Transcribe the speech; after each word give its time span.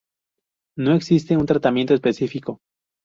No 0.75 0.95
existe 0.95 1.37
un 1.37 1.45
tratamiento 1.45 1.93
específico. 1.93 2.59